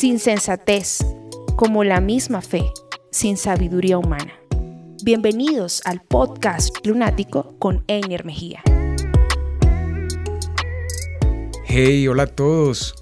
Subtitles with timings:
[0.00, 1.04] sin sensatez,
[1.56, 2.62] como la misma fe,
[3.10, 4.32] sin sabiduría humana.
[5.04, 8.62] Bienvenidos al podcast lunático con Einer Mejía.
[11.66, 12.94] Hey, hola a todos.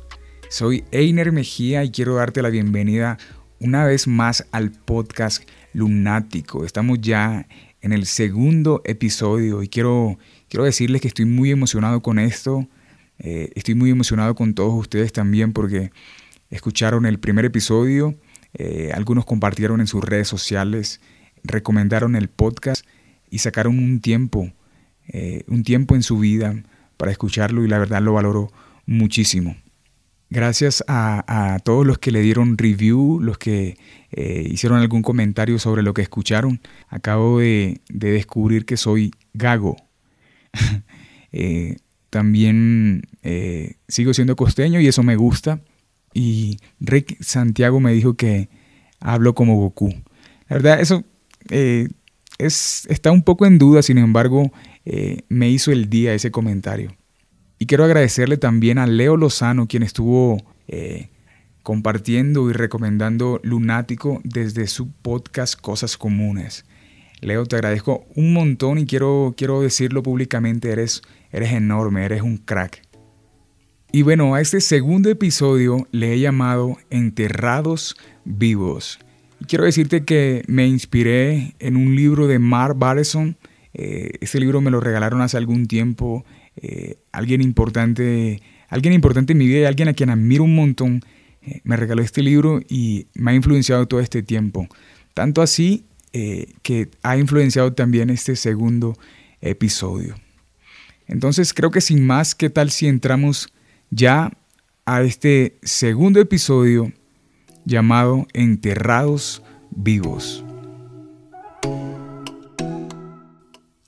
[0.50, 3.16] Soy Einer Mejía y quiero darte la bienvenida
[3.60, 6.64] una vez más al podcast lunático.
[6.64, 7.46] Estamos ya
[7.80, 10.18] en el segundo episodio y quiero,
[10.48, 12.66] quiero decirles que estoy muy emocionado con esto.
[13.20, 15.92] Eh, estoy muy emocionado con todos ustedes también porque
[16.50, 18.16] escucharon el primer episodio,
[18.54, 21.00] eh, algunos compartieron en sus redes sociales
[21.44, 22.84] recomendaron el podcast
[23.30, 24.52] y sacaron un tiempo,
[25.08, 26.64] eh, un tiempo en su vida
[26.96, 28.50] para escucharlo y la verdad lo valoro
[28.86, 29.56] muchísimo.
[30.30, 33.78] Gracias a, todos los que le dieron review, los que
[34.10, 36.60] eh, hicieron algún comentario sobre lo que escucharon.
[36.88, 39.76] Acabo de, descubrir que soy gago.
[42.10, 43.02] También
[43.86, 45.60] sigo siendo costeño y eso me gusta.
[46.18, 48.48] Y Rick Santiago me dijo que
[48.98, 49.90] hablo como Goku.
[50.48, 51.04] La verdad, eso
[51.48, 51.86] eh,
[52.38, 54.50] es, está un poco en duda, sin embargo,
[54.84, 56.92] eh, me hizo el día ese comentario.
[57.60, 61.08] Y quiero agradecerle también a Leo Lozano, quien estuvo eh,
[61.62, 66.64] compartiendo y recomendando Lunático desde su podcast Cosas Comunes.
[67.20, 72.38] Leo, te agradezco un montón y quiero, quiero decirlo públicamente, eres, eres enorme, eres un
[72.38, 72.87] crack.
[73.90, 78.98] Y bueno, a este segundo episodio le he llamado Enterrados Vivos.
[79.46, 83.38] Quiero decirte que me inspiré en un libro de Mark Barreson.
[83.72, 86.26] Eh, este libro me lo regalaron hace algún tiempo.
[86.56, 91.00] Eh, alguien importante, alguien importante en mi vida y alguien a quien admiro un montón,
[91.40, 94.68] eh, me regaló este libro y me ha influenciado todo este tiempo.
[95.14, 95.84] Tanto así
[96.62, 98.98] que ha influenciado también este segundo
[99.40, 100.16] episodio.
[101.06, 103.52] Entonces creo que sin más, ¿qué tal si entramos
[103.90, 104.32] ya
[104.84, 106.92] a este segundo episodio
[107.64, 110.44] llamado Enterrados Vivos.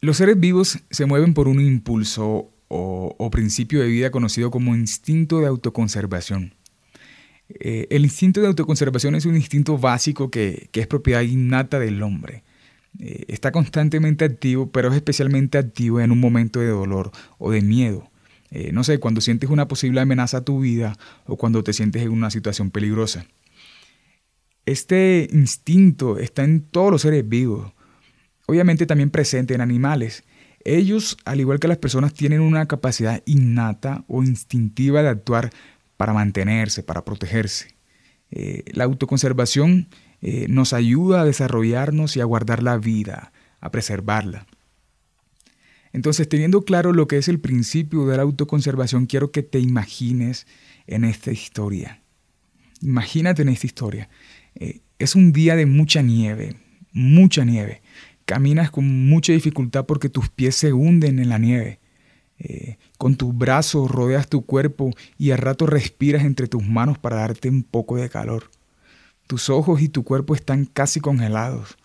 [0.02, 5.40] Los seres vivos se mueven por un impulso o, principio de vida conocido como instinto
[5.40, 6.54] de autoconservación.
[7.48, 12.44] Eh, el instinto de autoconservación es un instinto básico que, es propiedad innata del hombre.
[12.98, 17.60] Eh, está constantemente activo, pero es especialmente activo en un momento de dolor o de
[17.60, 18.09] miedo.
[18.50, 20.96] Eh, no sé, cuando sientes una posible amenaza a tu vida
[21.26, 23.26] o cuando te sientes en una situación peligrosa.
[24.66, 27.72] Este instinto está en todos los seres vivos,
[28.46, 30.24] obviamente también presente en animales.
[30.64, 35.50] Ellos, al igual que las personas, tienen una capacidad innata o instintiva de actuar
[35.96, 37.74] para mantenerse, para protegerse.
[38.30, 39.88] Eh, la autoconservación
[40.20, 44.46] eh, nos ayuda a desarrollarnos y a guardar la vida, a preservarla.
[45.92, 50.46] Entonces, teniendo claro lo que es el principio de la autoconservación, quiero que te imagines
[50.86, 52.02] en esta historia.
[52.80, 54.08] Imagínate en esta historia.
[54.54, 56.56] Eh, es un día de mucha nieve,
[56.92, 57.82] mucha nieve.
[58.24, 61.80] Caminas con mucha dificultad porque tus pies se hunden en la nieve.
[62.38, 67.16] Eh, con tus brazos rodeas tu cuerpo y a rato respiras entre tus manos para
[67.16, 68.50] darte un poco de calor.
[69.26, 71.76] Tus ojos y tu cuerpo están casi congelados.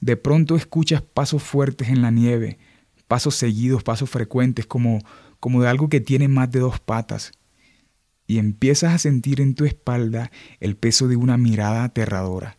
[0.00, 2.58] De pronto escuchas pasos fuertes en la nieve,
[3.12, 4.98] pasos seguidos, pasos frecuentes, como,
[5.38, 7.32] como de algo que tiene más de dos patas
[8.26, 10.30] y empiezas a sentir en tu espalda
[10.60, 12.56] el peso de una mirada aterradora.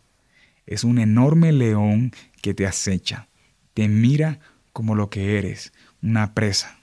[0.64, 3.26] Es un enorme león que te acecha,
[3.74, 4.38] te mira
[4.72, 6.78] como lo que eres, una presa.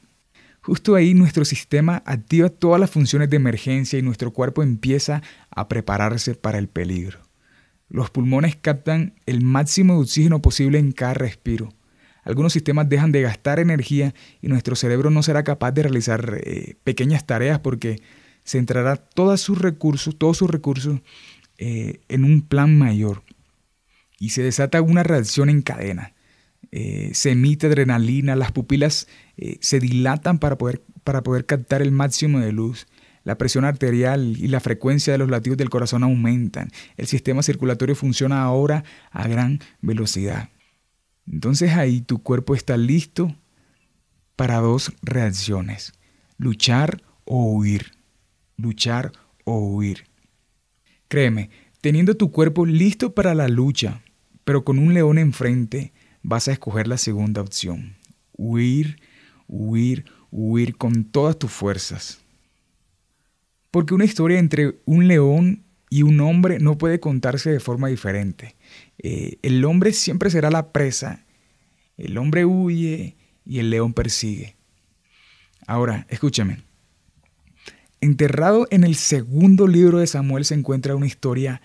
[0.59, 5.69] Justo ahí nuestro sistema activa todas las funciones de emergencia y nuestro cuerpo empieza a
[5.69, 7.21] prepararse para el peligro.
[7.87, 11.73] Los pulmones captan el máximo de oxígeno posible en cada respiro.
[12.23, 16.75] Algunos sistemas dejan de gastar energía y nuestro cerebro no será capaz de realizar eh,
[16.83, 18.01] pequeñas tareas porque
[18.43, 20.99] centrará todos sus recursos, todos sus recursos
[21.57, 23.23] eh, en un plan mayor.
[24.19, 26.13] Y se desata una reacción en cadena.
[26.71, 29.07] Eh, se emite adrenalina, las pupilas
[29.59, 32.85] se dilatan para poder, para poder captar el máximo de luz.
[33.23, 36.69] La presión arterial y la frecuencia de los latidos del corazón aumentan.
[36.97, 40.49] El sistema circulatorio funciona ahora a gran velocidad.
[41.27, 43.35] Entonces ahí tu cuerpo está listo
[44.35, 45.93] para dos reacciones,
[46.37, 48.01] luchar o huir
[48.61, 49.11] luchar
[49.43, 50.05] o huir.
[51.07, 51.49] Créeme,
[51.81, 54.01] teniendo tu cuerpo listo para la lucha,
[54.45, 55.91] pero con un león enfrente,
[56.21, 57.95] vas a escoger la segunda opción.
[58.37, 59.01] Huir,
[59.47, 62.21] huir, huir con todas tus fuerzas.
[63.71, 68.55] Porque una historia entre un león y un hombre no puede contarse de forma diferente.
[68.97, 71.25] Eh, el hombre siempre será la presa,
[71.97, 74.55] el hombre huye y el león persigue.
[75.67, 76.63] Ahora, escúchame.
[77.99, 81.61] Enterrado en el segundo libro de Samuel se encuentra una historia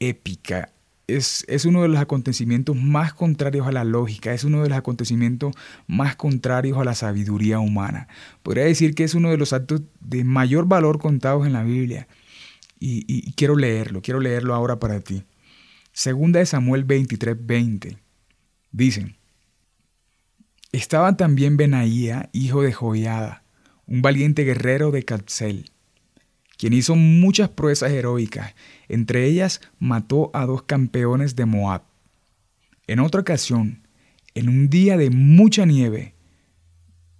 [0.00, 0.72] épica.
[1.06, 4.78] Es, es, uno de los acontecimientos más contrarios a la lógica, es uno de los
[4.78, 5.54] acontecimientos
[5.86, 8.08] más contrarios a la sabiduría humana.
[8.42, 12.08] Podría decir que es uno de los actos de mayor valor contados en la Biblia.
[12.78, 15.24] Y, quiero leerlo, quiero leerlo ahora para ti.
[15.92, 17.98] Segunda de Samuel 23, 20.
[18.70, 19.16] Dicen,
[20.72, 23.42] estaba también Benaía, hijo de Joiada,
[23.86, 25.70] un valiente guerrero de Catzel
[26.56, 28.54] quien hizo muchas proezas heroicas,
[28.88, 31.82] entre ellas mató a dos campeones de Moab.
[32.86, 33.86] En otra ocasión,
[34.34, 36.14] en un día de mucha nieve,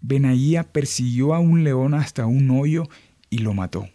[0.00, 2.84] Benaía persiguió a un león hasta un hoyo
[3.28, 3.88] y lo mató.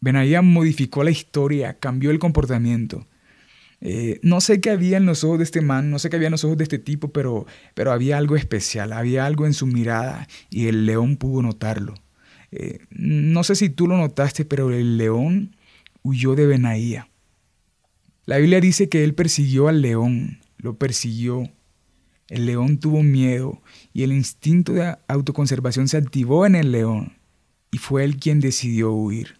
[0.00, 3.06] Benaía modificó la historia, cambió el comportamiento.
[3.80, 6.28] Eh, no sé qué había en los ojos de este man, no sé qué había
[6.28, 9.66] en los ojos de este tipo, pero, pero había algo especial, había algo en su
[9.66, 11.94] mirada y el león pudo notarlo.
[12.50, 15.56] Eh, no sé si tú lo notaste, pero el león
[16.02, 17.08] huyó de Benaía.
[18.24, 21.50] La Biblia dice que él persiguió al león, lo persiguió.
[22.28, 23.62] El león tuvo miedo
[23.94, 27.14] y el instinto de autoconservación se activó en el león
[27.70, 29.37] y fue él quien decidió huir.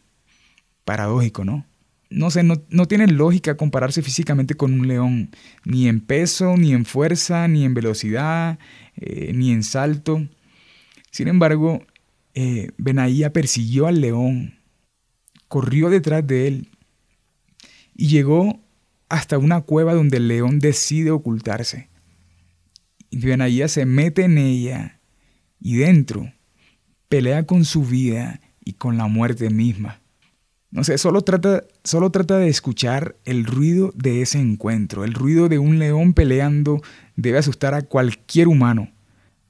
[0.88, 1.67] Paradójico, ¿no?
[2.08, 2.56] No sé, no,
[2.87, 5.31] tiene lógica compararse físicamente con un león,
[5.67, 8.58] ni en peso, ni en fuerza, ni en velocidad,
[8.96, 10.26] eh, ni en salto.
[11.11, 11.85] Sin embargo,
[12.32, 12.70] eh,
[13.35, 14.61] persiguió al león,
[15.49, 16.69] corrió detrás de él
[17.94, 18.58] y llegó
[19.11, 21.91] hasta una cueva donde el león decide ocultarse.
[23.11, 25.00] Y Benaía se mete en ella
[25.61, 26.32] y dentro
[27.11, 30.00] pelea con su vida y con la muerte misma.
[30.70, 35.05] No sé, solo trata, solo trata de escuchar el ruido de ese encuentro.
[35.05, 36.81] El ruido de un león peleando
[37.17, 38.91] debe asustar a cualquier humano,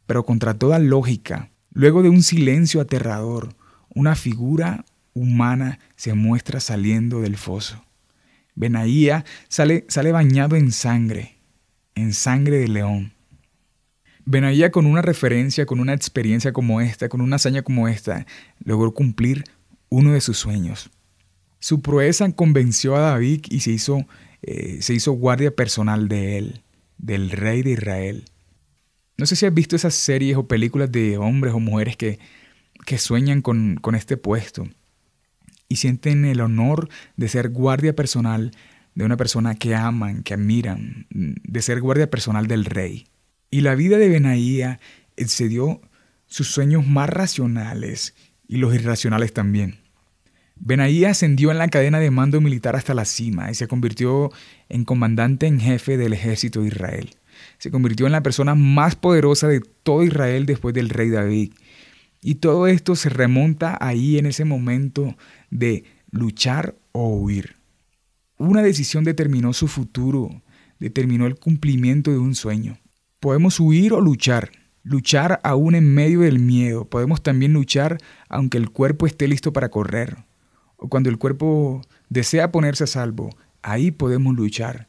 [0.06, 3.55] pero contra toda lógica, Luego de un silencio aterrador,
[3.94, 4.85] una figura
[5.15, 7.85] humana se muestra saliendo del foso.
[8.56, 11.38] Benaía sale, sale bañado en sangre,
[11.94, 13.12] en sangre de león.
[14.25, 18.26] Benaía con una referencia, con una experiencia como esta, con una hazaña como esta,
[18.59, 19.44] logró cumplir
[19.88, 20.91] uno de sus sueños.
[21.60, 24.06] Su proeza convenció a David y se hizo,
[24.43, 26.62] eh, se hizo guardia personal de él,
[26.99, 28.25] del rey de Israel.
[29.16, 32.19] No sé si has visto esas series o películas de hombres o mujeres que,
[32.87, 34.69] que sueñan con, con este puesto
[35.69, 38.52] y sienten el honor de ser guardia personal
[38.94, 43.06] de una persona que aman, que admiran, de ser guardia personal del rey.
[43.50, 44.81] Y la vida de Benaía
[45.16, 45.81] excedió
[46.26, 48.14] sus sueños más racionales
[48.46, 49.78] y los irracionales también.
[50.60, 54.31] Benaía ascendió en la cadena de mando militar hasta la cima y se convirtió
[54.69, 57.10] en comandante en jefe del ejército de Israel
[57.58, 61.52] se convirtió en la persona más poderosa de todo Israel después del rey David.
[62.20, 65.16] Y todo esto se remonta ahí en ese momento
[65.50, 67.56] de luchar o huir.
[68.38, 70.43] Una decisión determinó su futuro,
[70.78, 72.78] determinó el cumplimiento de un sueño.
[73.20, 74.50] Podemos huir o luchar,
[74.82, 76.88] luchar aún en medio del miedo.
[76.88, 80.28] Podemos también luchar aunque el cuerpo esté listo para correr.
[80.79, 84.89] O cuando el cuerpo desea ponerse a salvo, ahí podemos luchar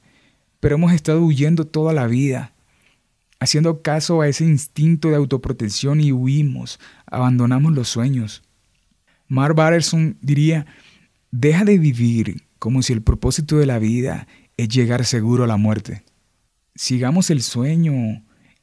[0.60, 2.54] pero hemos estado huyendo toda la vida,
[3.40, 8.44] haciendo caso a ese instinto de autoprotección y huimos, abandonamos los sueños.
[9.28, 10.66] Mark Batterson diría,
[11.32, 14.28] deja de vivir como si el propósito de la vida
[14.58, 16.04] es llegar seguro a la muerte.
[16.76, 17.94] Sigamos el sueño,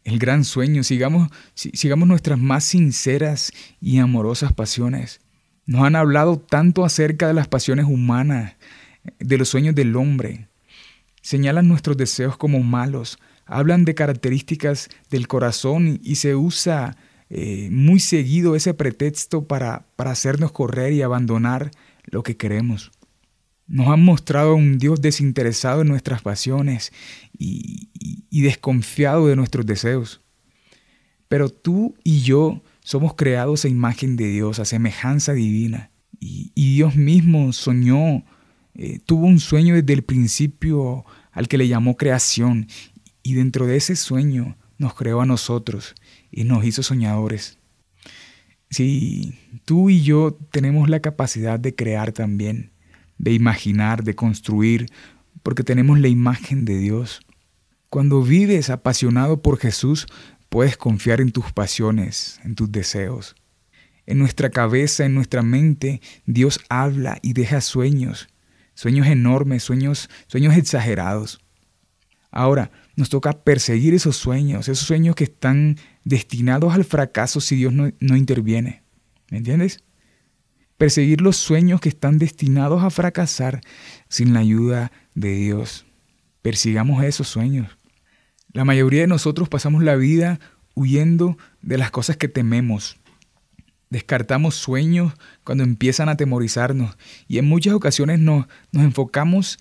[0.04, 5.20] el gran sueño, sigamos, sigamos nuestras más sinceras y amorosas pasiones.
[5.66, 8.54] Nos han hablado tanto acerca de las pasiones humanas,
[9.18, 10.48] de los sueños del hombre,
[11.22, 16.96] señalan nuestros deseos como malos, hablan de características del corazón y se usa
[17.30, 21.72] eh, muy seguido ese pretexto para, para hacernos correr y abandonar
[22.04, 22.92] lo que queremos.
[23.66, 26.92] Nos han mostrado un Dios desinteresado en nuestras pasiones
[27.36, 27.88] y,
[28.30, 30.20] desconfiado de nuestros deseos.
[31.26, 35.90] Pero tú y yo somos creados a imagen de Dios, a semejanza divina.
[36.20, 38.24] Y, Dios mismo soñó,
[38.76, 42.68] eh, tuvo un sueño desde el principio al que le llamó creación,
[43.24, 45.96] y dentro de ese sueño nos creó a nosotros
[46.30, 47.58] y nos hizo soñadores.
[48.70, 52.70] Sí, tú y yo tenemos la capacidad de crear también,
[53.18, 54.86] de imaginar, de construir,
[55.42, 57.20] porque tenemos la imagen de Dios.
[57.90, 60.06] Cuando vives apasionado por Jesús,
[60.48, 63.34] puedes confiar en tus pasiones, en tus deseos.
[64.06, 68.28] En nuestra cabeza, en nuestra mente, Dios habla y deja sueños
[68.76, 71.40] sueños enormes, sueños, sueños exagerados.
[72.30, 77.72] Ahora, nos toca perseguir esos sueños, esos sueños que están destinados al fracaso si Dios
[77.72, 78.82] no, no interviene.
[79.30, 79.82] ¿Me entiendes?
[80.76, 83.62] perseguir los sueños que están destinados a fracasar
[84.10, 85.86] sin la ayuda de Dios.
[86.42, 87.75] Persigamos esos sueños.
[88.56, 90.40] La mayoría de nosotros pasamos la vida
[90.74, 92.96] huyendo de las cosas que tememos.
[93.90, 95.12] Descartamos sueños
[95.44, 96.96] cuando empiezan a atemorizarnos
[97.28, 99.58] y en muchas ocasiones nos, nos enfocamos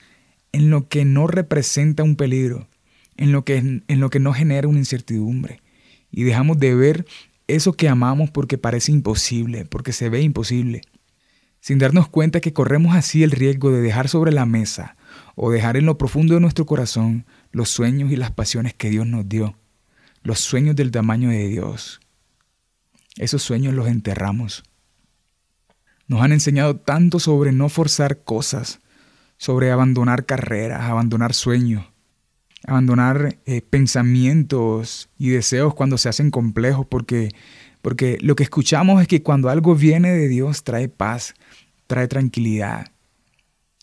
[0.53, 2.69] en lo que no representa un peligro,
[3.17, 5.61] en lo, que, en lo que no genera una incertidumbre
[6.09, 7.05] y dejamos de ver
[7.47, 10.83] eso que amamos porque parece imposible, porque se ve imposible,
[11.59, 14.95] sin darnos cuenta que corremos así el riesgo de dejar sobre la mesa
[15.35, 17.25] o dejar en lo profundo de nuestro corazón
[17.55, 19.55] los sueños y las pasiones que Dios nos dio,
[20.23, 22.01] los sueños del tamaño de Dios.
[23.15, 24.63] Esos sueños los enterramos.
[26.07, 28.81] Nos han enseñado tanto sobre no forzar cosas,
[29.37, 31.85] sobre abandonar carreras, abandonar sueños,
[32.67, 37.33] abandonar eh, pensamientos y deseos cuando se hacen complejos, porque,
[37.81, 41.35] porque lo que escuchamos es que cuando algo viene de Dios trae paz,
[41.87, 42.91] trae tranquilidad,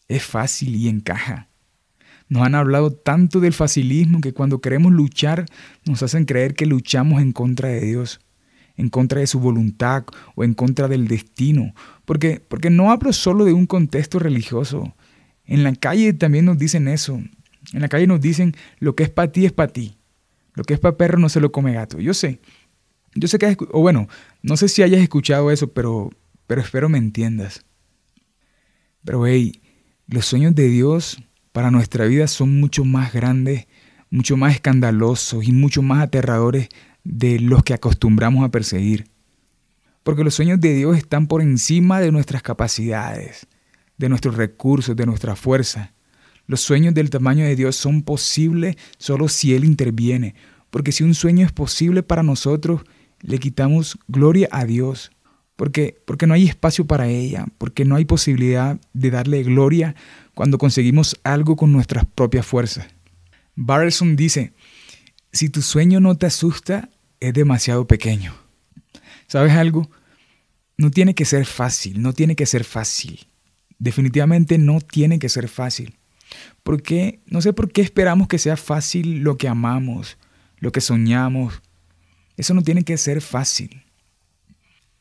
[0.09, 1.49] es fácil y encaja.
[2.33, 5.45] Nos han hablado tanto del facilismo que cuando queremos luchar
[5.85, 8.21] nos hacen creer que luchamos en contra de Dios,
[8.79, 11.75] en contra de su voluntad o en contra del destino,
[12.07, 14.97] porque, porque no hablo solo de un contexto religioso.
[15.45, 17.21] En la calle también nos dicen eso,
[17.75, 19.99] en la calle nos dicen, lo que es para ti es para ti.
[20.55, 22.01] Lo que es para perro no se lo come gato.
[22.01, 22.41] Yo sé.
[23.15, 24.09] Yo sé que o bueno,
[24.41, 26.09] no sé si hayas escuchado eso, pero,
[26.47, 27.63] pero espero me entiendas.
[29.05, 29.61] Pero hey,
[30.07, 33.67] los sueños de Dios para nuestra vida son mucho más grandes,
[34.11, 36.69] mucho más escandalosos y mucho más aterradores
[37.05, 39.07] de los que acostumbramos a perseguir.
[40.03, 43.47] Porque los sueños de Dios están por encima de nuestras capacidades,
[43.99, 45.93] de nuestros recursos, de nuestra fuerza.
[46.47, 50.35] Los sueños del tamaño de Dios son posibles solo si Él interviene,
[50.71, 52.83] porque si un sueño es posible para nosotros,
[53.21, 55.13] le quitamos gloria a Dios,
[55.55, 59.95] porque, porque no hay espacio para ella, porque no hay posibilidad de darle gloria
[60.35, 62.87] cuando conseguimos algo con nuestras propias fuerzas.
[63.55, 64.53] Barrelson dice,
[65.33, 68.35] si tu sueño no te asusta, es demasiado pequeño.
[69.27, 69.91] ¿Sabes algo?
[70.77, 73.27] No tiene que ser fácil, no tiene que ser fácil.
[73.79, 75.97] Definitivamente no tiene que ser fácil.
[76.63, 80.19] Porque no sé por qué esperamos que sea fácil lo que amamos,
[80.59, 81.61] lo que soñamos.
[82.37, 83.83] Eso no tiene que ser fácil.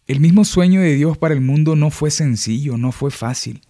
[0.07, 3.61] El mismo sueño de Dios para el mundo no fue sencillo, no fue fácil.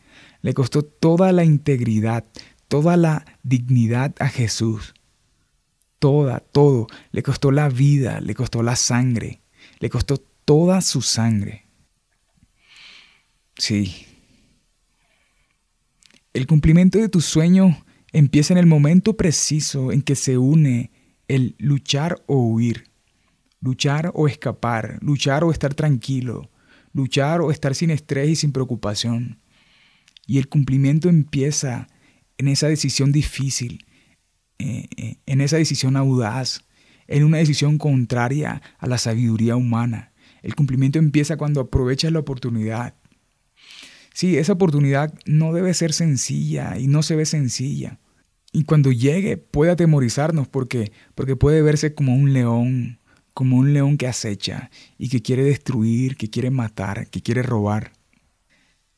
[0.42, 2.26] Le costó toda la integridad,
[2.68, 4.94] toda la dignidad a Jesús.
[6.00, 6.88] Toda, todo.
[7.12, 9.42] Le costó la vida, le costó la sangre,
[9.80, 11.68] le costó toda su sangre.
[13.56, 14.08] Sí,
[16.34, 20.92] el cumplimiento de tu sueño empieza en el momento preciso en que se une
[21.28, 22.86] el luchar o huir,
[23.60, 26.50] luchar o escapar, luchar o estar tranquilo,
[26.94, 29.41] luchar o estar sin estrés y sin preocupación.
[30.32, 31.90] Y el cumplimiento empieza
[32.38, 33.86] en esa decisión difícil,
[34.60, 36.64] eh, eh, en esa decisión audaz,
[37.08, 40.14] en una decisión contraria a la sabiduría humana.
[40.42, 42.96] El cumplimiento empieza cuando aprovechas la oportunidad,
[44.14, 48.00] Sí, esa oportunidad no debe ser sencilla y no se ve sencilla.
[48.54, 53.00] Y cuando llegue puede atemorizarnos porque, porque puede verse como un león,
[53.34, 57.92] como un león que acecha y que quiere destruir, que quiere matar, que quiere robar.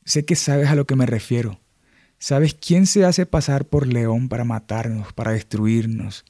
[0.04, 1.60] Sé que sabes a lo que me refiero.
[2.18, 6.24] Sabes quién se hace pasar por león para matarnos, para destruirnos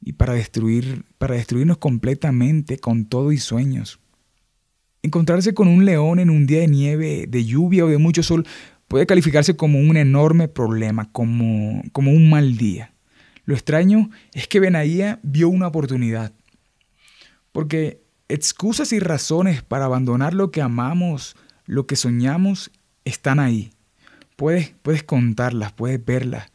[0.00, 3.98] y para destruir, para destruirnos completamente con todo y sueños.
[5.02, 8.46] Encontrarse con un león en un día de nieve, de lluvia o de mucho sol
[8.88, 12.92] puede calificarse como un enorme problema, como, como un mal día.
[13.44, 16.32] Lo extraño es que Benaía vio una oportunidad.
[17.52, 22.70] Porque excusas y razones para abandonar lo que amamos, lo que soñamos,
[23.06, 23.70] están ahí.
[24.36, 26.52] Puedes, puedes contarlas, puedes verlas,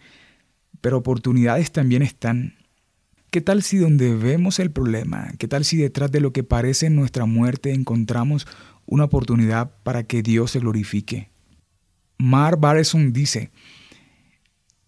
[0.81, 2.53] pero oportunidades también están.
[3.31, 6.89] ¿Qué tal si donde vemos el problema, qué tal si detrás de lo que parece
[6.89, 8.46] nuestra muerte encontramos
[8.86, 11.29] una oportunidad para que Dios se glorifique?
[12.17, 13.50] Mar Barreson dice,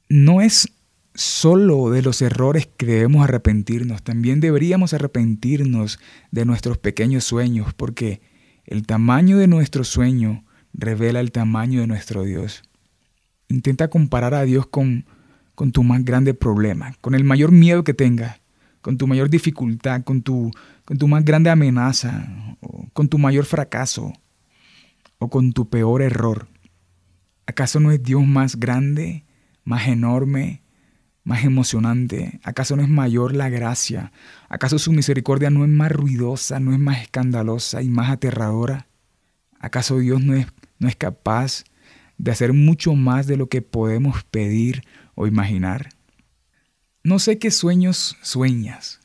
[0.10, 0.72] no es
[1.16, 6.00] solo de los errores que debemos arrepentirnos, también deberíamos arrepentirnos
[6.32, 8.22] de nuestros pequeños sueños, porque
[8.66, 10.44] el tamaño de nuestro sueño
[10.74, 12.64] revela el tamaño de nuestro Dios.
[13.48, 15.06] Intenta comparar a Dios con
[15.56, 18.42] con tu más grande problema, con el mayor miedo que tengas,
[18.82, 20.52] con tu mayor dificultad, con tu,
[20.86, 22.28] con tu más grande amenaza,
[22.94, 24.14] con tu mayor fracaso
[25.20, 26.48] o con tu peor error.
[27.46, 29.26] ¿Acaso no es Dios más grande,
[29.64, 30.64] más enorme,
[31.24, 32.40] más emocionante?
[32.44, 34.12] ¿Acaso no es mayor la gracia?
[34.50, 38.88] ¿Acaso su misericordia no es más ruidosa, no es más escandalosa y más aterradora?
[39.60, 40.48] ¿Acaso Dios no es,
[40.84, 41.64] no es capaz
[42.18, 44.84] de hacer mucho más de lo que podemos pedir
[45.16, 45.90] o imaginar.
[47.04, 49.00] No sé qué sueños sueñas.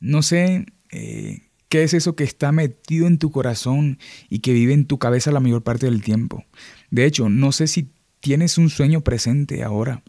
[0.00, 3.98] No sé eh, qué es eso que está metido en tu corazón
[4.30, 6.44] y que vive en tu cabeza la mayor parte del tiempo.
[6.90, 10.02] De hecho, no sé si tienes un sueño presente ahora.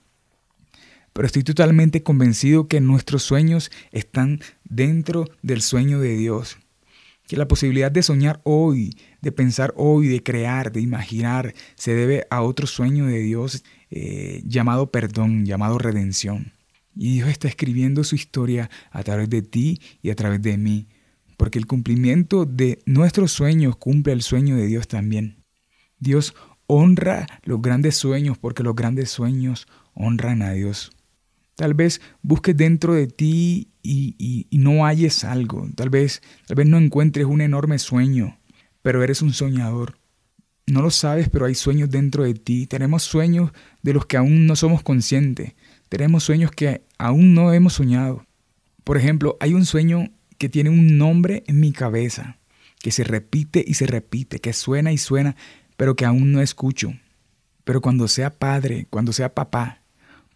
[1.11, 6.57] Pero estoy totalmente convencido que nuestros sueños están dentro del sueño de Dios
[7.31, 12.25] que la posibilidad de soñar hoy, de pensar hoy, de crear, de imaginar, se debe
[12.29, 16.53] a otro sueño de Dios eh, llamado perdón, llamado redención.
[16.95, 20.87] Y Dios está escribiendo su historia a través de ti y a través de mí,
[21.37, 25.43] porque el cumplimiento de nuestros sueños cumple el sueño de Dios también.
[25.99, 26.35] Dios
[26.67, 30.91] honra los grandes sueños porque los grandes sueños honran a Dios.
[31.55, 35.67] Tal vez busques dentro de ti y, no halles algo.
[35.75, 38.39] Tal vez, tal vez no encuentres un enorme sueño,
[38.81, 39.97] pero eres un soñador.
[40.67, 42.67] No lo sabes, pero hay sueños dentro de ti.
[42.67, 45.53] Tenemos sueños de los que aún no somos conscientes.
[45.89, 48.25] Tenemos sueños que aún no hemos soñado.
[48.83, 52.39] Por ejemplo, hay un sueño que tiene un nombre en mi cabeza,
[52.79, 55.35] que se repite y se repite, que suena y suena,
[55.77, 56.93] pero que aún no escucho.
[57.63, 59.81] Pero cuando sea padre, cuando sea papá,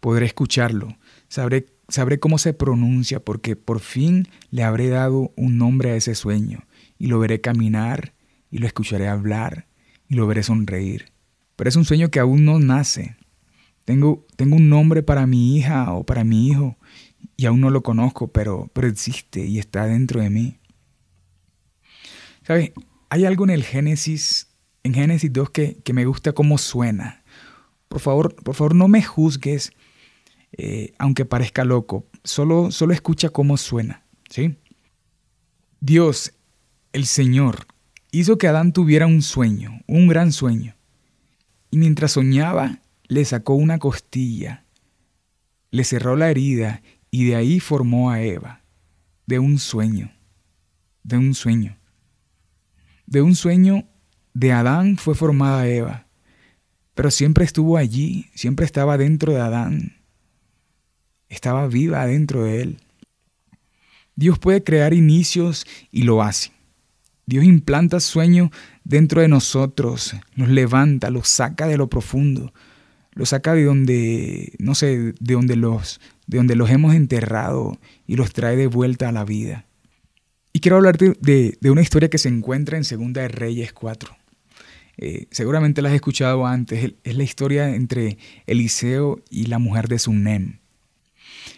[0.00, 0.96] podré escucharlo,
[1.28, 6.14] sabré sabré cómo se pronuncia porque por fin le habré dado un nombre a ese
[6.14, 6.64] sueño
[6.98, 8.14] y lo veré caminar
[8.56, 9.66] y lo escucharé hablar
[10.08, 11.12] y lo veré sonreír.
[11.56, 13.16] Pero es un sueño que aún no nace.
[13.84, 16.78] Tengo, tengo un nombre para mi hija o para mi hijo
[17.36, 20.56] y aún no lo conozco, pero, pero existe y está dentro de mí.
[22.44, 22.72] ¿Sabes?
[23.10, 24.48] Hay algo en el Génesis,
[24.84, 27.24] en Génesis 2 que, que me gusta cómo suena.
[27.88, 29.70] Por favor, por favor, no me juzgues
[30.52, 32.06] eh, aunque parezca loco.
[32.24, 34.06] Solo, solo escucha cómo suena.
[34.30, 34.56] ¿sí?
[35.80, 36.32] Dios,
[36.94, 37.66] el Señor,
[38.20, 40.74] hizo que Adán tuviera un sueño, un gran sueño.
[41.70, 44.64] Y mientras soñaba, le sacó una costilla,
[45.70, 48.62] le cerró la herida y de ahí formó a Eva,
[49.26, 50.12] de un sueño,
[51.02, 51.76] de un sueño.
[53.06, 53.84] De un sueño
[54.34, 56.06] de Adán fue formada Eva,
[56.94, 59.96] pero siempre estuvo allí, siempre estaba dentro de Adán,
[61.28, 62.80] estaba viva dentro de él.
[64.14, 66.55] Dios puede crear inicios y lo hace.
[67.26, 68.50] Dios implanta sueño
[68.84, 72.52] dentro de nosotros, nos levanta, los saca de lo profundo,
[73.12, 78.14] los saca de donde, no sé, de donde los, de donde los hemos enterrado y
[78.14, 79.66] los trae de vuelta a la vida.
[80.52, 84.16] Y quiero hablarte de, una historia que se encuentra en Segunda de Reyes 4.
[84.98, 89.98] Eh, seguramente la has escuchado antes, es la historia entre Eliseo y la mujer de
[89.98, 90.60] Sunem.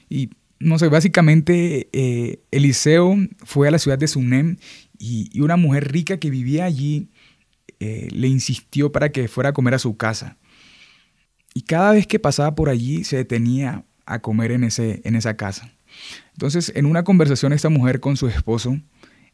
[0.09, 4.57] Y no sé, básicamente eh, Eliseo fue a la ciudad de Sunem
[4.98, 7.08] y, una mujer rica que vivía allí
[7.80, 10.37] eh, le insistió para que fuera a comer a su casa.
[11.54, 15.37] Y cada vez que pasaba por allí se detenía a comer en, ese, en esa
[15.37, 15.72] casa.
[16.32, 18.78] Entonces, en una conversación esta mujer con su esposo,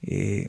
[0.03, 0.48] eh,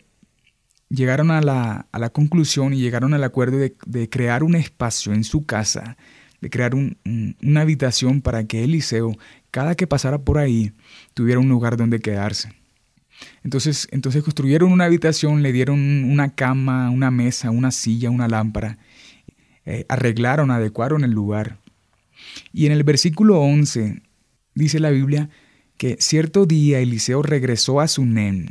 [0.90, 5.98] llegaron a la, conclusión y llegaron al acuerdo de, crear un espacio en su casa,
[6.42, 9.18] de crear una habitación para que Eliseo
[9.52, 10.74] cada que pasara por ahí
[11.14, 12.54] tuviera un lugar donde quedarse.
[13.44, 18.78] Entonces, entonces construyeron una habitación, le dieron una cama, una mesa, una silla, una lámpara,
[19.66, 21.60] eh, arreglaron, adecuaron el lugar.
[22.54, 24.02] Y en el versículo 11
[24.54, 25.30] dice la Biblia
[25.78, 28.48] que cierto día Eliseo regresó a Sunem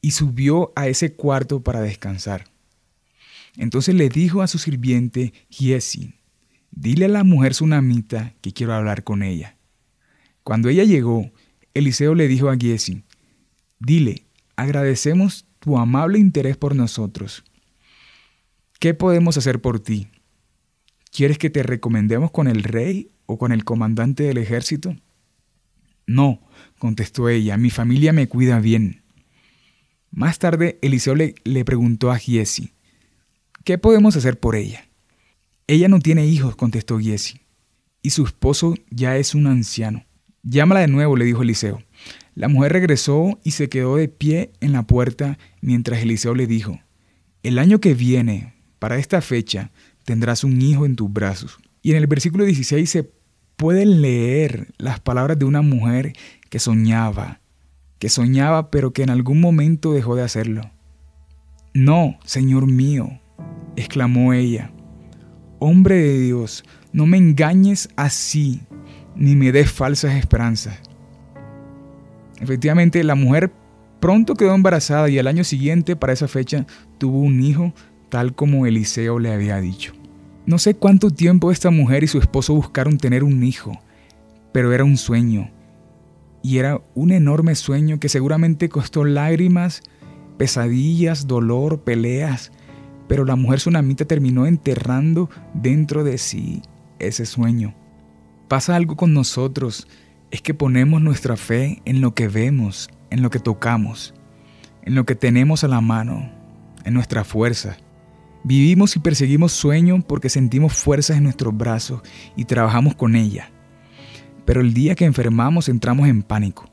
[0.00, 2.44] y subió a ese cuarto para descansar.
[3.56, 6.14] Entonces le dijo a su sirviente Giesi,
[6.70, 9.56] dile a la mujer sunamita que quiero hablar con ella.
[10.42, 11.30] Cuando ella llegó,
[11.74, 13.02] Eliseo le dijo a Giesi,
[13.78, 17.44] dile, agradecemos tu amable interés por nosotros.
[18.78, 20.08] ¿Qué podemos hacer por ti?
[21.10, 24.94] ¿Quieres que te recomendemos con el rey o con el comandante del ejército?
[26.06, 26.40] No,
[26.78, 29.02] contestó ella, mi familia me cuida bien.
[30.10, 32.72] Más tarde, Eliseo le, preguntó a Giesi,
[33.64, 34.88] ¿qué podemos hacer por ella?
[35.66, 37.40] Ella no tiene hijos, contestó Giesi,
[38.02, 40.06] y su esposo ya es un anciano.
[40.42, 41.82] Llámala de nuevo, le dijo Eliseo.
[42.36, 46.78] La mujer regresó y se quedó de pie en la puerta mientras Eliseo le dijo,
[47.42, 49.70] El año que viene, para esta fecha,
[50.04, 51.56] tendrás un hijo en tus brazos.
[51.80, 53.10] Y en el versículo 16 se
[53.56, 56.12] pueden leer las palabras de una mujer
[56.50, 57.40] que soñaba,
[57.98, 60.60] que soñaba pero que en algún momento dejó de hacerlo.
[61.72, 63.18] No, Señor mío,
[63.76, 64.72] exclamó ella,
[65.58, 68.60] hombre de Dios, no me engañes así
[69.14, 70.78] ni me des falsas esperanzas.
[72.40, 73.52] Efectivamente, la mujer
[74.00, 76.66] pronto quedó embarazada y al año siguiente, para esa fecha,
[76.98, 77.72] tuvo un hijo
[78.08, 79.92] tal como Eliseo le había dicho.
[80.46, 83.72] No sé cuánto tiempo esta mujer y su esposo buscaron tener un hijo,
[84.52, 85.50] pero era un sueño.
[86.42, 89.82] Y era un enorme sueño que seguramente costó lágrimas,
[90.38, 92.52] pesadillas, dolor, peleas,
[93.08, 96.62] pero la mujer tsunamita terminó enterrando dentro de sí
[96.98, 97.74] ese sueño.
[98.48, 99.88] Pasa algo con nosotros,
[100.30, 104.14] es que ponemos nuestra fe en lo que vemos, en lo que tocamos,
[104.82, 106.30] en lo que tenemos a la mano,
[106.84, 107.76] en nuestra fuerza.
[108.44, 112.02] Vivimos y perseguimos sueños porque sentimos fuerzas en nuestros brazos
[112.36, 113.50] y trabajamos con ella.
[114.44, 116.70] Pero el día que enfermamos entramos en pánico.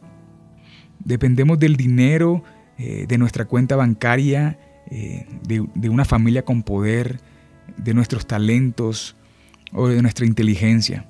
[1.00, 2.44] Dependemos del dinero,
[2.78, 4.60] eh, de nuestra cuenta bancaria,
[4.92, 7.20] eh, de, de una familia con poder,
[7.78, 9.16] de nuestros talentos
[9.72, 11.08] o de nuestra inteligencia.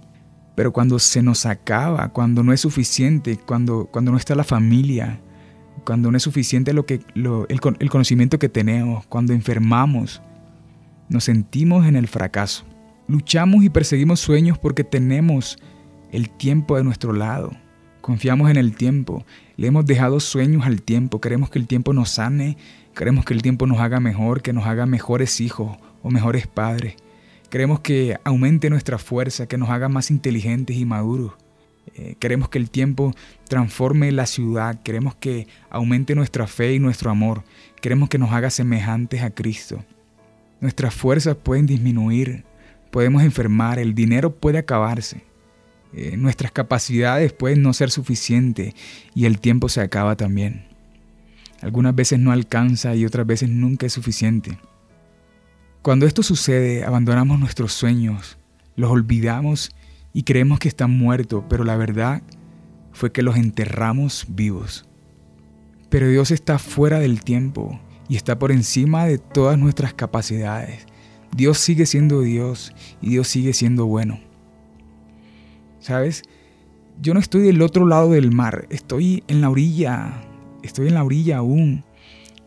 [0.56, 5.20] Pero cuando se nos acaba, cuando no es suficiente, cuando, cuando no está la familia,
[5.86, 10.22] cuando no es suficiente lo que, el, el conocimiento que tenemos, cuando enfermamos,
[11.10, 12.66] nos sentimos en el fracaso.
[13.08, 15.58] Luchamos y perseguimos sueños porque tenemos
[16.12, 17.52] el tiempo de nuestro lado.
[18.02, 19.26] Confiamos en el tiempo.
[19.58, 21.20] Le hemos dejado sueños al tiempo.
[21.20, 22.58] Queremos que el tiempo nos sane.
[22.96, 26.96] Queremos que el tiempo nos haga mejor, que nos haga mejores hijos o mejores padres.
[27.54, 31.34] Queremos que aumente nuestra fuerza, que nos haga más inteligentes y maduros.
[31.94, 33.14] Eh, queremos que el tiempo
[33.48, 34.82] transforme la ciudad.
[34.82, 37.44] Queremos que aumente nuestra fe y nuestro amor.
[37.80, 39.86] Queremos que nos haga semejantes a Cristo.
[40.62, 42.44] Nuestras fuerzas pueden disminuir,
[42.90, 45.22] podemos enfermar, el dinero puede acabarse,
[45.94, 48.74] eh, nuestras capacidades pueden no ser suficientes
[49.14, 50.66] y el tiempo se acaba también.
[51.62, 54.58] Algunas veces no alcanza y otras veces nunca es suficiente.
[55.84, 58.38] Cuando esto sucede, abandonamos nuestros sueños,
[58.78, 59.70] los olvidamos
[60.14, 62.24] y creemos que están muertos, pero la verdad
[62.94, 64.86] fue que los enterramos vivos.
[65.90, 70.88] Pero Dios está fuera del tiempo y está por encima de todas nuestras capacidades.
[71.36, 74.22] Dios sigue siendo Dios y Dios sigue siendo bueno.
[75.82, 76.24] ¿Sabes?
[77.02, 80.24] Yo no estoy del otro lado del mar, estoy en la orilla,
[80.64, 81.84] estoy en la orilla aún,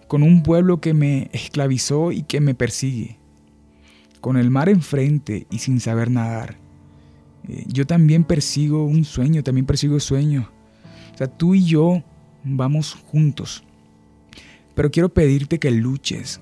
[0.09, 3.19] con un pueblo que me esclavizó y que me persigue,
[4.27, 6.57] con el mar enfrente y sin saber nadar.
[7.49, 10.47] Eh, yo también persigo un sueño, también persigo sueños.
[11.15, 12.03] O sea, tú y yo
[12.43, 13.63] vamos juntos
[14.77, 16.39] pero quiero pedirte que luches.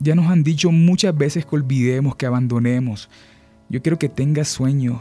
[0.00, 3.08] Ya nos han dicho muchas veces que olvidemos, que abandonemos.
[3.70, 4.98] Yo quiero que tengas sueños.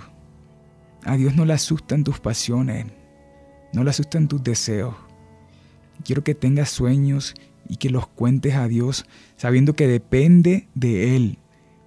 [1.03, 2.85] A Dios no le asustan tus pasiones,
[3.73, 4.95] no le asustan tus deseos.
[6.05, 7.33] Quiero que tengas sueños
[7.67, 11.39] y que los cuentes a Dios sabiendo que depende de Él,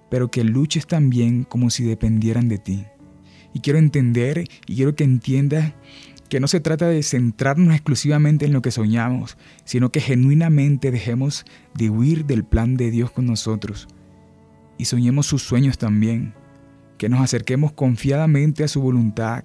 [0.09, 2.85] pero que luches también como si dependieran de ti.
[3.53, 5.73] Y quiero entender y quiero que entiendas
[6.29, 11.45] que no se trata de centrarnos exclusivamente en lo que soñamos, sino que genuinamente dejemos
[11.73, 13.87] de huir del plan de Dios con nosotros
[14.77, 16.33] y soñemos sus sueños también,
[16.97, 19.43] que nos acerquemos confiadamente a su voluntad,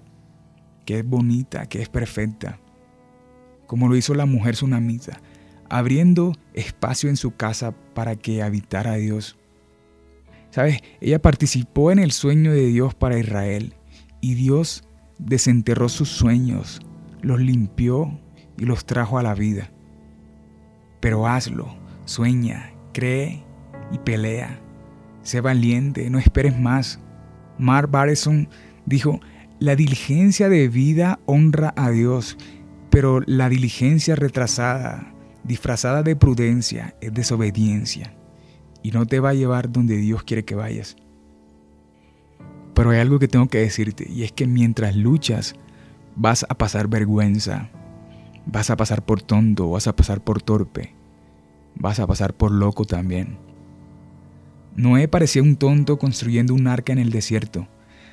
[0.85, 2.59] que es bonita, que es perfecta,
[3.67, 5.21] como lo hizo la mujer tsunamita,
[5.69, 9.39] abriendo espacio en su casa para que habitara Dios.
[10.53, 10.81] ¿Sabes?
[11.01, 13.73] Ella participó en el sueño de Dios para Israel
[14.21, 14.85] y Dios
[15.19, 16.83] desenterró sus sueños,
[17.23, 18.21] los limpió
[18.59, 19.71] y los trajo a la vida.
[21.01, 23.43] Pero hazlo, sueña, cree
[23.93, 24.61] y pelea.
[25.23, 27.01] Sé valiente, no esperes más.
[27.59, 28.51] Mark Barreson
[28.85, 29.21] dijo,
[29.59, 32.37] la diligencia de vida honra a Dios,
[32.91, 38.13] pero la diligencia retrasada, disfrazada de prudencia, es desobediencia
[38.83, 40.97] y no te va a llevar donde Dios quiere que vayas.
[42.75, 45.55] Pero hay algo que tengo que decirte y es que mientras luchas
[46.17, 47.71] vas a pasar vergüenza,
[48.47, 50.95] vas a pasar por tonto, vas a pasar por torpe,
[51.75, 53.39] vas a pasar por loco también.
[54.75, 57.69] Noé parecía un tonto construyendo un arca en el desierto.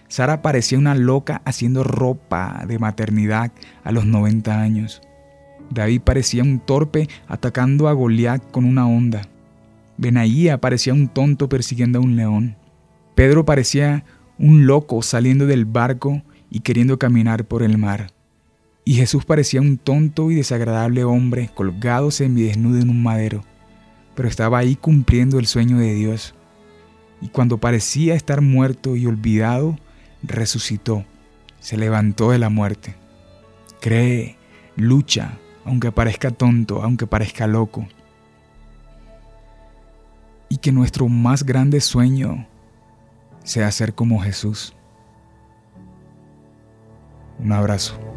[0.09, 3.51] Sara parecía una loca haciendo ropa de maternidad
[3.83, 5.01] a los 90 años.
[5.69, 9.21] David parecía un torpe atacando a Goliat con una onda.
[9.99, 12.55] Benaía parecía un tonto persiguiendo a un león.
[13.15, 14.05] Pedro parecía
[14.37, 18.13] un loco saliendo del barco y queriendo caminar por el mar.
[18.85, 23.43] Y Jesús parecía un tonto y desagradable hombre colgado semidesnudo en un madero,
[24.15, 26.33] pero estaba ahí cumpliendo el sueño de Dios.
[27.19, 29.77] Y cuando parecía estar muerto y olvidado,
[30.23, 31.03] resucitó,
[31.59, 32.95] se levantó de la muerte.
[33.81, 34.37] Cree,
[34.77, 37.85] lucha, aunque parezca tonto, aunque parezca loco.
[40.49, 42.47] Y que nuestro más grande sueño
[43.43, 44.75] sea ser como Jesús.
[47.39, 48.08] Un abrazo.